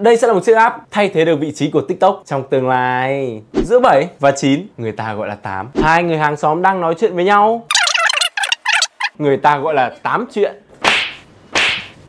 Đây 0.00 0.16
sẽ 0.16 0.26
là 0.26 0.32
một 0.32 0.44
chiếc 0.44 0.56
app 0.56 0.76
thay 0.90 1.08
thế 1.08 1.24
được 1.24 1.36
vị 1.36 1.52
trí 1.52 1.70
của 1.70 1.80
TikTok 1.80 2.22
trong 2.26 2.48
tương 2.50 2.68
lai. 2.68 3.42
Giữa 3.52 3.80
7 3.80 4.08
và 4.20 4.30
9, 4.30 4.66
người 4.76 4.92
ta 4.92 5.14
gọi 5.14 5.28
là 5.28 5.34
8. 5.34 5.70
Hai 5.82 6.02
người 6.02 6.18
hàng 6.18 6.36
xóm 6.36 6.62
đang 6.62 6.80
nói 6.80 6.94
chuyện 6.98 7.14
với 7.14 7.24
nhau. 7.24 7.66
Người 9.18 9.36
ta 9.36 9.58
gọi 9.58 9.74
là 9.74 9.92
8 10.02 10.26
chuyện. 10.34 10.54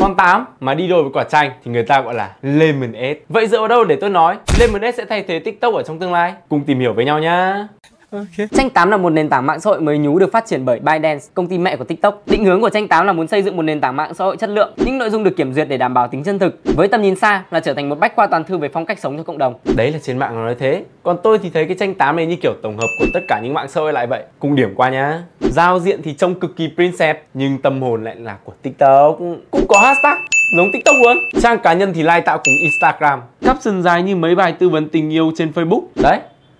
Con 0.00 0.14
8 0.16 0.44
mà 0.60 0.74
đi 0.74 0.88
đôi 0.88 1.02
với 1.02 1.12
quả 1.14 1.24
chanh 1.24 1.50
thì 1.64 1.70
người 1.70 1.82
ta 1.82 2.00
gọi 2.00 2.14
là 2.14 2.30
Lemonade. 2.42 3.16
Vậy 3.28 3.46
dựa 3.46 3.58
vào 3.58 3.68
đâu 3.68 3.84
để 3.84 3.96
tôi 4.00 4.10
nói 4.10 4.36
Lemonade 4.60 4.92
sẽ 4.92 5.04
thay 5.04 5.22
thế 5.22 5.38
TikTok 5.38 5.74
ở 5.74 5.82
trong 5.82 5.98
tương 5.98 6.12
lai? 6.12 6.34
Cùng 6.48 6.64
tìm 6.64 6.80
hiểu 6.80 6.92
với 6.92 7.04
nhau 7.04 7.18
nhá. 7.18 7.68
Okay. 8.10 8.48
Tranh 8.56 8.70
8 8.70 8.90
là 8.90 8.96
một 8.96 9.10
nền 9.10 9.28
tảng 9.28 9.46
mạng 9.46 9.60
xã 9.60 9.70
hội 9.70 9.80
mới 9.80 9.98
nhú 9.98 10.18
được 10.18 10.32
phát 10.32 10.46
triển 10.46 10.64
bởi 10.64 10.80
ByteDance, 10.80 11.24
công 11.34 11.46
ty 11.46 11.58
mẹ 11.58 11.76
của 11.76 11.84
TikTok. 11.84 12.22
Định 12.26 12.44
hướng 12.44 12.60
của 12.60 12.68
Tranh 12.68 12.88
8 12.88 13.06
là 13.06 13.12
muốn 13.12 13.28
xây 13.28 13.42
dựng 13.42 13.56
một 13.56 13.62
nền 13.62 13.80
tảng 13.80 13.96
mạng 13.96 14.14
xã 14.14 14.24
hội 14.24 14.36
chất 14.36 14.50
lượng, 14.50 14.72
những 14.76 14.98
nội 14.98 15.10
dung 15.10 15.24
được 15.24 15.36
kiểm 15.36 15.54
duyệt 15.54 15.68
để 15.68 15.76
đảm 15.76 15.94
bảo 15.94 16.08
tính 16.08 16.24
chân 16.24 16.38
thực, 16.38 16.60
với 16.64 16.88
tầm 16.88 17.02
nhìn 17.02 17.16
xa 17.16 17.44
là 17.50 17.60
trở 17.60 17.74
thành 17.74 17.88
một 17.88 17.98
bách 17.98 18.16
khoa 18.16 18.26
toàn 18.26 18.44
thư 18.44 18.58
về 18.58 18.68
phong 18.68 18.86
cách 18.86 18.98
sống 18.98 19.16
cho 19.16 19.22
cộng 19.22 19.38
đồng. 19.38 19.54
Đấy 19.76 19.92
là 19.92 19.98
trên 20.02 20.18
mạng 20.18 20.34
nó 20.34 20.44
nói 20.44 20.54
thế. 20.58 20.84
Còn 21.02 21.16
tôi 21.22 21.38
thì 21.38 21.50
thấy 21.50 21.64
cái 21.66 21.76
Tranh 21.80 21.94
8 21.94 22.16
này 22.16 22.26
như 22.26 22.36
kiểu 22.42 22.52
tổng 22.62 22.76
hợp 22.76 22.88
của 22.98 23.06
tất 23.14 23.20
cả 23.28 23.40
những 23.42 23.54
mạng 23.54 23.68
xã 23.68 23.80
hội 23.80 23.92
lại 23.92 24.06
vậy. 24.06 24.22
Cùng 24.38 24.56
điểm 24.56 24.74
qua 24.74 24.90
nhá. 24.90 25.22
Giao 25.40 25.80
diện 25.80 26.00
thì 26.02 26.14
trông 26.14 26.40
cực 26.40 26.56
kỳ 26.56 26.70
princess 26.76 27.18
nhưng 27.34 27.58
tâm 27.58 27.82
hồn 27.82 28.04
lại 28.04 28.16
là 28.16 28.36
của 28.44 28.52
TikTok. 28.62 29.18
Cũng 29.50 29.66
có 29.68 29.80
hashtag 29.80 30.18
giống 30.56 30.72
TikTok 30.72 30.96
luôn. 31.02 31.16
Trang 31.42 31.58
cá 31.58 31.72
nhân 31.72 31.92
thì 31.94 32.02
like 32.02 32.20
tạo 32.20 32.38
cùng 32.38 32.54
Instagram. 32.62 33.20
Caption 33.40 33.82
dài 33.82 34.02
như 34.02 34.16
mấy 34.16 34.34
bài 34.34 34.52
tư 34.52 34.68
vấn 34.68 34.88
tình 34.88 35.12
yêu 35.12 35.32
trên 35.36 35.52
Facebook. 35.54 35.82
Đấy, 36.02 36.18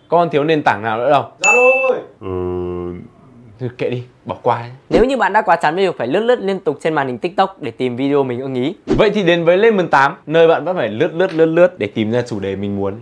con 0.09 0.31
thiếu 0.31 0.45
nền 0.45 0.63
tảng 0.63 0.83
nào 0.83 0.99
nữa 0.99 1.11
đâu? 1.11 1.25
Zalo 1.41 1.93
ơi. 1.93 2.01
Ừ... 2.21 2.29
Thôi 3.61 3.71
kệ 3.79 3.91
đi, 3.91 4.03
bỏ 4.25 4.37
qua 4.43 4.57
ấy. 4.57 4.71
Nếu 4.91 5.05
như 5.05 5.17
bạn 5.17 5.33
đã 5.33 5.43
quá 5.43 5.57
chán 5.57 5.75
với 5.75 5.87
việc 5.87 5.99
phải 5.99 6.07
lướt 6.07 6.21
lướt 6.21 6.41
liên 6.41 6.61
tục 6.61 6.79
trên 6.81 6.95
màn 6.95 7.07
hình 7.07 7.19
TikTok 7.19 7.63
để 7.63 7.71
tìm 7.71 7.97
video 7.97 8.23
mình 8.23 8.41
ưng 8.41 8.55
ý. 8.55 8.75
Vậy 8.87 9.11
thì 9.11 9.23
đến 9.23 9.45
với 9.45 9.59
Lemon 9.59 9.89
8 9.89 10.15
Nơi 10.27 10.49
bạn 10.49 10.65
vẫn 10.65 10.77
phải 10.77 10.89
lướt 10.89 11.15
lướt 11.15 11.35
lướt 11.35 11.47
lướt 11.47 11.79
để 11.79 11.87
tìm 11.87 12.13
ra 12.13 12.23
chủ 12.23 12.41
đề 12.41 12.57
mình 12.57 12.77
muốn. 12.77 12.95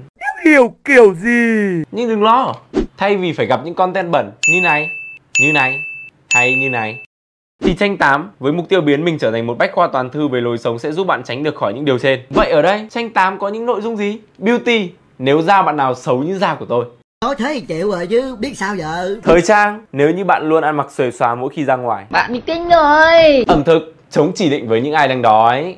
Hiểu 0.45 0.74
kiểu 0.84 1.14
gì? 1.14 1.83
Nhưng 1.92 2.09
đừng 2.09 2.22
lo 2.22 2.55
Thay 2.97 3.16
vì 3.16 3.33
phải 3.33 3.47
gặp 3.47 3.61
những 3.64 3.75
content 3.75 4.11
bẩn 4.11 4.31
như 4.48 4.61
này, 4.62 4.88
như 5.41 5.53
này, 5.53 5.78
hay 6.34 6.55
như 6.61 6.70
này. 6.70 7.05
Thì 7.64 7.75
tranh 7.75 7.97
8 7.97 8.31
với 8.38 8.53
mục 8.53 8.69
tiêu 8.69 8.81
biến 8.81 9.05
mình 9.05 9.19
trở 9.19 9.31
thành 9.31 9.47
một 9.47 9.59
bách 9.59 9.72
khoa 9.72 9.86
toàn 9.86 10.11
thư 10.11 10.28
về 10.28 10.41
lối 10.41 10.59
sống 10.59 10.78
sẽ 10.78 10.92
giúp 10.92 11.06
bạn 11.06 11.22
tránh 11.25 11.42
được 11.42 11.55
khỏi 11.55 11.75
những 11.75 11.84
điều 11.84 11.98
trên. 11.98 12.20
Vậy 12.31 12.50
ở 12.50 12.62
đây 12.62 12.86
tranh 12.91 13.11
8 13.11 13.38
có 13.38 13.48
những 13.48 13.66
nội 13.66 13.81
dung 13.81 13.97
gì? 13.97 14.19
Beauty, 14.38 14.91
nếu 15.19 15.42
da 15.42 15.62
bạn 15.62 15.77
nào 15.77 15.94
xấu 15.94 16.22
như 16.22 16.38
da 16.38 16.55
của 16.55 16.66
tôi 16.66 16.84
Nói 17.25 17.34
thế 17.39 17.50
thì 17.55 17.61
chịu 17.61 17.91
rồi 17.91 18.06
chứ 18.06 18.36
biết 18.41 18.53
sao 18.56 18.77
giờ? 18.77 19.17
Thời 19.22 19.42
trang 19.42 19.84
Nếu 19.92 20.11
như 20.11 20.25
bạn 20.25 20.48
luôn 20.48 20.64
ăn 20.64 20.77
mặc 20.77 20.86
xuề 20.91 21.11
xóa 21.11 21.34
mỗi 21.34 21.50
khi 21.55 21.64
ra 21.64 21.77
ngoài. 21.77 22.05
Bạn 22.11 22.33
bị 22.33 22.41
kinh 22.47 22.69
rồi. 22.69 23.45
Ẩm 23.47 23.64
thực 23.64 23.95
Chống 24.11 24.33
chỉ 24.34 24.50
định 24.50 24.69
với 24.69 24.81
những 24.81 24.92
ai 24.92 25.09
đang 25.09 25.22
đói. 25.22 25.77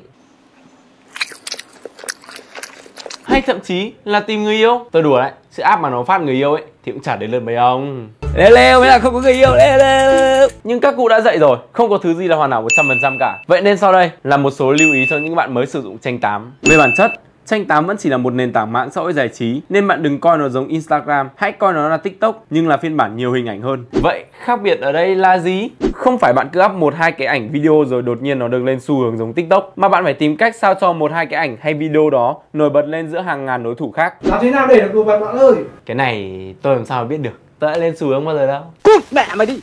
Hay 3.23 3.41
thậm 3.41 3.59
chí 3.59 3.93
là 4.05 4.19
tìm 4.19 4.43
người 4.43 4.55
yêu. 4.55 4.85
Tôi 4.91 5.03
đùa 5.03 5.19
đấy 5.19 5.31
Sự 5.51 5.63
app 5.63 5.81
mà 5.81 5.89
nó 5.89 6.03
phát 6.03 6.21
người 6.21 6.35
yêu 6.35 6.53
ấy 6.53 6.63
Thì 6.85 6.91
cũng 6.91 7.01
chả 7.01 7.15
đến 7.15 7.31
lượt 7.31 7.39
mấy 7.39 7.55
ông. 7.55 8.09
Lêu 8.35 8.49
lêu 8.49 8.79
mới 8.79 8.89
là 8.89 8.99
không 8.99 9.13
có 9.13 9.21
người 9.21 9.33
yêu 9.33 9.55
lêu 9.55 9.77
lêu 9.77 10.47
Nhưng 10.63 10.79
các 10.79 10.93
cụ 10.97 11.07
đã 11.07 11.21
dạy 11.21 11.39
rồi 11.39 11.57
Không 11.71 11.89
có 11.89 11.97
thứ 11.97 12.13
gì 12.13 12.27
là 12.27 12.35
hoàn 12.35 12.51
hảo 12.51 12.63
100% 12.63 13.17
cả. 13.19 13.37
Vậy 13.47 13.61
nên 13.61 13.77
sau 13.77 13.93
đây 13.93 14.11
là 14.23 14.37
một 14.37 14.51
số 14.51 14.71
lưu 14.71 14.93
ý 14.93 15.05
cho 15.09 15.17
những 15.17 15.35
bạn 15.35 15.53
mới 15.53 15.65
sử 15.65 15.81
dụng 15.81 15.97
tranh 15.97 16.19
8 16.19 16.51
Về 16.61 16.77
bản 16.77 16.91
chất 16.97 17.11
Tranh 17.49 17.65
8 17.65 17.85
vẫn 17.85 17.97
chỉ 17.97 18.09
là 18.09 18.17
một 18.17 18.33
nền 18.33 18.53
tảng 18.53 18.71
mạng 18.71 18.89
xã 18.91 19.01
hội 19.01 19.13
giải 19.13 19.29
trí 19.29 19.61
nên 19.69 19.87
bạn 19.87 20.03
đừng 20.03 20.19
coi 20.19 20.37
nó 20.37 20.49
giống 20.49 20.67
Instagram, 20.67 21.29
hãy 21.35 21.51
coi 21.51 21.73
nó 21.73 21.89
là 21.89 21.97
TikTok 21.97 22.43
nhưng 22.49 22.67
là 22.67 22.77
phiên 22.77 22.97
bản 22.97 23.15
nhiều 23.15 23.31
hình 23.31 23.45
ảnh 23.45 23.61
hơn. 23.61 23.85
Vậy 23.91 24.25
khác 24.39 24.61
biệt 24.61 24.81
ở 24.81 24.91
đây 24.91 25.15
là 25.15 25.39
gì? 25.39 25.69
Không 25.93 26.17
phải 26.17 26.33
bạn 26.33 26.49
cứ 26.53 26.61
up 26.65 26.71
một 26.71 26.93
hai 26.95 27.11
cái 27.11 27.27
ảnh 27.27 27.49
video 27.51 27.85
rồi 27.87 28.01
đột 28.01 28.21
nhiên 28.21 28.39
nó 28.39 28.47
được 28.47 28.63
lên 28.63 28.79
xu 28.79 28.99
hướng 28.99 29.17
giống 29.17 29.33
TikTok 29.33 29.73
mà 29.75 29.89
bạn 29.89 30.03
phải 30.03 30.13
tìm 30.13 30.37
cách 30.37 30.55
sao 30.55 30.73
cho 30.81 30.93
một 30.93 31.11
hai 31.11 31.25
cái 31.25 31.39
ảnh 31.39 31.57
hay 31.61 31.73
video 31.73 32.09
đó 32.09 32.37
nổi 32.53 32.69
bật 32.69 32.85
lên 32.85 33.07
giữa 33.09 33.19
hàng 33.19 33.45
ngàn 33.45 33.63
đối 33.63 33.75
thủ 33.75 33.91
khác. 33.91 34.13
Làm 34.21 34.39
thế 34.41 34.51
nào 34.51 34.67
để 34.67 34.81
được 34.81 34.95
nổi 34.95 35.03
bật 35.03 35.19
bạn 35.19 35.37
ơi? 35.37 35.55
Cái 35.85 35.95
này 35.95 36.55
tôi 36.61 36.75
làm 36.75 36.85
sao 36.85 37.05
biết 37.05 37.17
được. 37.17 37.39
Tôi 37.59 37.71
đã 37.71 37.77
lên 37.77 37.95
xu 37.95 38.07
hướng 38.07 38.25
bao 38.25 38.35
giờ 38.35 38.47
đâu. 38.47 38.63
Cút 38.83 39.03
mẹ 39.11 39.25
mày 39.37 39.47
đi. 39.47 39.59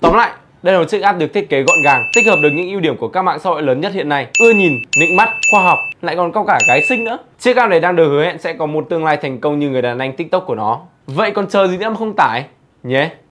Tóm 0.00 0.14
lại, 0.14 0.30
đây 0.62 0.74
là 0.74 0.80
một 0.80 0.88
chiếc 0.88 1.02
app 1.02 1.18
được 1.18 1.32
thiết 1.34 1.48
kế 1.48 1.62
gọn 1.62 1.76
gàng, 1.84 2.02
tích 2.14 2.26
hợp 2.26 2.38
được 2.42 2.50
những 2.50 2.70
ưu 2.70 2.80
điểm 2.80 2.96
của 2.96 3.08
các 3.08 3.22
mạng 3.22 3.38
xã 3.38 3.50
hội 3.50 3.62
lớn 3.62 3.80
nhất 3.80 3.92
hiện 3.92 4.08
nay. 4.08 4.26
Ưa 4.38 4.50
nhìn, 4.50 4.72
nịnh 5.00 5.16
mắt, 5.16 5.28
khoa 5.50 5.62
học, 5.62 5.78
lại 6.02 6.16
còn 6.16 6.32
có 6.32 6.44
cả 6.44 6.58
gái 6.68 6.82
xinh 6.88 7.04
nữa. 7.04 7.18
Chiếc 7.38 7.56
app 7.56 7.70
này 7.70 7.80
đang 7.80 7.96
được 7.96 8.08
hứa 8.08 8.24
hẹn 8.24 8.38
sẽ 8.38 8.52
có 8.52 8.66
một 8.66 8.86
tương 8.90 9.04
lai 9.04 9.16
thành 9.16 9.40
công 9.40 9.58
như 9.58 9.70
người 9.70 9.82
đàn 9.82 9.98
anh 9.98 10.12
TikTok 10.16 10.46
của 10.46 10.54
nó. 10.54 10.80
Vậy 11.06 11.30
còn 11.30 11.46
chờ 11.46 11.66
gì 11.66 11.76
nữa 11.76 11.88
mà 11.88 11.96
không 11.96 12.16
tải? 12.16 12.44
Nhé. 12.82 13.10